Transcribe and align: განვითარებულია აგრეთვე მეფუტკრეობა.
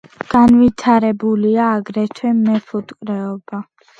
განვითარებულია 0.33 1.67
აგრეთვე 1.81 2.31
მეფუტკრეობა. 2.39 3.63